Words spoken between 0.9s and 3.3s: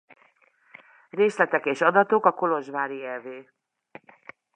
Részletek és adatok a kolozsvári ev.